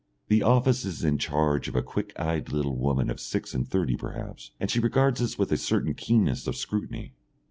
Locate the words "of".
1.67-1.75, 3.11-3.19, 6.47-6.55